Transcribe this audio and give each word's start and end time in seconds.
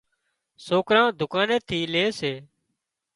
سوڪران 0.65 1.07
ڌُڪاني 1.19 1.57
ٿي 1.67 1.79
لي 1.93 2.05
سي 2.19 2.33